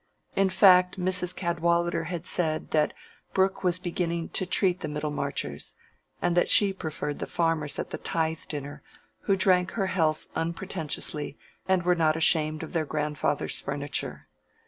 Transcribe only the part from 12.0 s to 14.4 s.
ashamed of their grandfathers' furniture.